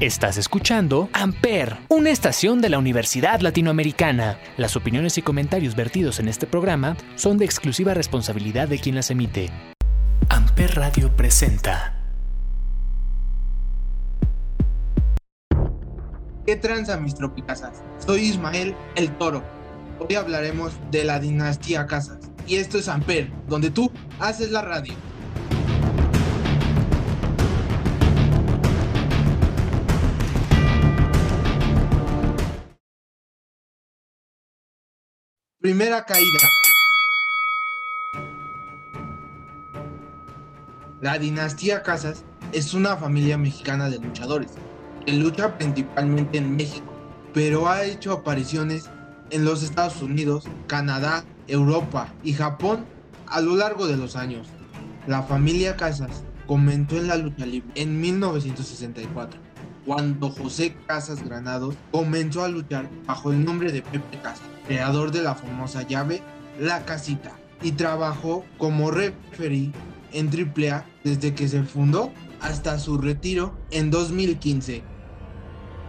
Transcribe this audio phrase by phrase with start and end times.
[0.00, 4.38] Estás escuchando Amper, una estación de la Universidad Latinoamericana.
[4.56, 9.10] Las opiniones y comentarios vertidos en este programa son de exclusiva responsabilidad de quien las
[9.10, 9.50] emite.
[10.30, 12.00] Amper Radio presenta.
[16.46, 17.82] ¿Qué tranza mis tropicasas?
[17.98, 19.44] Soy Ismael el Toro.
[19.98, 22.30] Hoy hablaremos de la dinastía Casas.
[22.46, 24.94] Y esto es Amper, donde tú haces la radio.
[35.60, 36.38] Primera caída.
[41.02, 44.52] La dinastía Casas es una familia mexicana de luchadores
[45.04, 46.90] que lucha principalmente en México,
[47.34, 48.88] pero ha hecho apariciones
[49.28, 52.86] en los Estados Unidos, Canadá, Europa y Japón
[53.26, 54.46] a lo largo de los años.
[55.06, 59.38] La familia Casas comenzó en la lucha libre en 1964,
[59.84, 65.20] cuando José Casas Granados comenzó a luchar bajo el nombre de Pepe Casas creador de
[65.20, 66.22] la famosa llave
[66.60, 69.72] La Casita, y trabajó como referee
[70.12, 74.84] en AAA desde que se fundó hasta su retiro en 2015.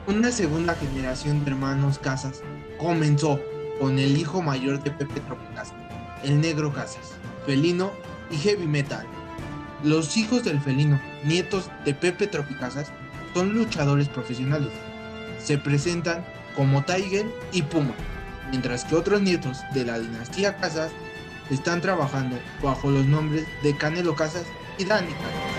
[0.08, 2.42] Una segunda generación de hermanos Casas
[2.80, 3.40] comenzó
[3.80, 5.76] con el hijo mayor de Pepe Tropicasa,
[6.24, 7.12] el negro Casas,
[7.46, 7.92] felino
[8.32, 9.06] y heavy metal.
[9.84, 12.92] Los hijos del felino, nietos de Pepe Tropicasas,
[13.36, 14.72] son luchadores profesionales.
[15.38, 17.94] Se presentan como Tiger y Puma
[18.52, 20.92] mientras que otros nietos de la dinastía Casas
[21.50, 24.46] están trabajando bajo los nombres de Canelo Casas
[24.78, 25.51] y Dani Casas.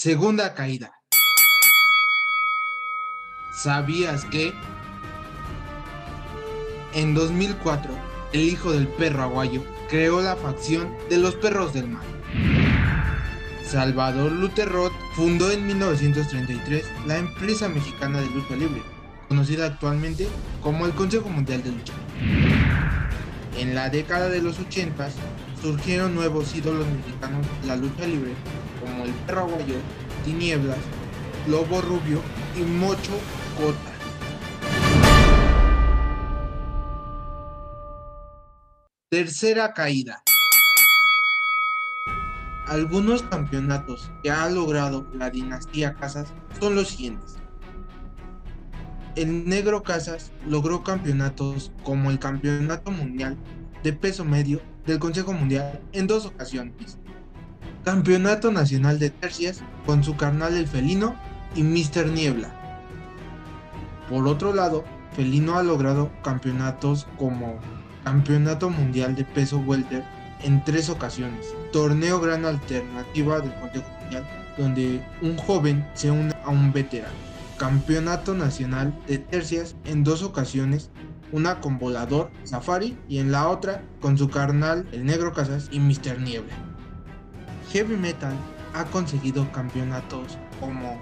[0.00, 0.94] Segunda caída.
[3.52, 4.54] ¿Sabías que?
[6.94, 7.92] En 2004,
[8.32, 12.02] el hijo del perro aguayo creó la facción de los perros del mar.
[13.62, 18.82] Salvador Luterrot fundó en 1933 la empresa mexicana de lucha libre,
[19.28, 20.28] conocida actualmente
[20.62, 21.92] como el Consejo Mundial de Lucha.
[23.58, 25.10] En la década de los 80
[25.60, 28.32] surgieron nuevos ídolos mexicanos de la lucha libre
[28.80, 29.76] como el perro aguayo,
[30.24, 30.78] tinieblas,
[31.48, 32.20] lobo rubio
[32.56, 33.12] y mocho
[33.56, 33.90] cota.
[39.10, 40.22] Tercera caída.
[42.68, 47.38] Algunos campeonatos que ha logrado la dinastía Casas son los siguientes.
[49.16, 53.36] El negro Casas logró campeonatos como el Campeonato Mundial
[53.82, 56.99] de Peso Medio del Consejo Mundial en dos ocasiones.
[57.84, 61.16] Campeonato Nacional de Tercias con su carnal el felino
[61.54, 62.08] y Mr.
[62.08, 62.50] Niebla.
[64.10, 64.84] Por otro lado,
[65.16, 67.58] Felino ha logrado campeonatos como
[68.04, 70.04] Campeonato Mundial de Peso Welter
[70.42, 74.28] en tres ocasiones, Torneo Gran Alternativa del Consejo Mundial,
[74.58, 77.14] donde un joven se une a un veterano,
[77.56, 80.90] Campeonato Nacional de Tercias en dos ocasiones,
[81.32, 85.80] una con Volador Safari y en la otra con su carnal el Negro Casas y
[85.80, 86.20] Mr.
[86.20, 86.69] Niebla.
[87.72, 88.34] Heavy Metal
[88.74, 91.00] ha conseguido campeonatos como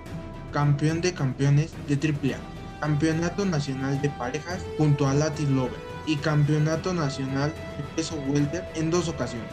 [0.53, 2.39] campeón de campeones de AAA,
[2.81, 8.91] campeonato nacional de parejas junto a Latin Lover y campeonato nacional de peso welter en
[8.91, 9.49] dos ocasiones.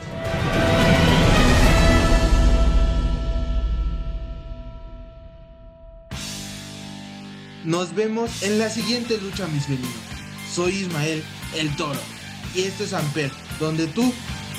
[7.63, 9.89] Nos vemos en la siguiente lucha, mis vecinos.
[10.53, 11.23] Soy Ismael,
[11.55, 11.99] el toro,
[12.53, 14.13] y esto es Amper, donde tú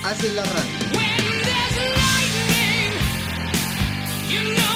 [0.04, 2.15] haces la radio.
[4.28, 4.75] You know